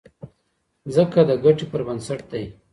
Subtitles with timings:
[0.95, 2.45] ځکه د ګټې پر بنسټ دی.